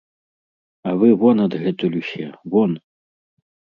А 0.91 0.93
вы 1.03 1.09
вон 1.23 1.37
адгэтуль 1.45 1.99
усе, 2.03 2.25
вон! 2.55 2.71